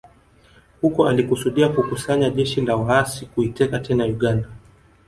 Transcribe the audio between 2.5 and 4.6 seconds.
la waasi kuiteka tena Uganda